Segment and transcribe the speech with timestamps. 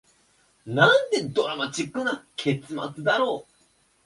[0.65, 3.51] なんてドラマチックな結末だろう